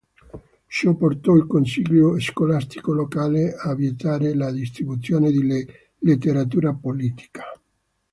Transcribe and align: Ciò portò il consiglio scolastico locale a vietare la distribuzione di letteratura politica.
Ciò 0.65 0.95
portò 0.95 1.35
il 1.35 1.45
consiglio 1.45 2.19
scolastico 2.19 2.91
locale 2.91 3.53
a 3.53 3.75
vietare 3.75 4.33
la 4.33 4.49
distribuzione 4.51 5.29
di 5.29 5.63
letteratura 5.99 6.73
politica. 6.73 7.43